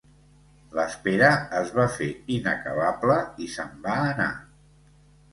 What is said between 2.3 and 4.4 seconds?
inacabable i se'n va anar.